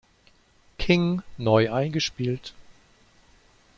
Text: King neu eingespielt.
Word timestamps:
King 0.79 1.21
neu 1.37 1.67
eingespielt. 1.71 2.55